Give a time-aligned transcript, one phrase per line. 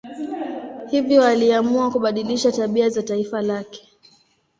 [0.91, 3.87] Hivyo aliamua kubadilisha tabia za taifa lake.